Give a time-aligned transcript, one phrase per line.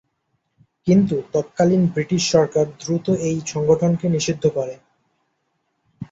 [0.87, 4.75] কিন্তু তৎকালীন ব্রিটিশ সরকার দ্রুত এই সংগঠনকে নিষিদ্ধ করে।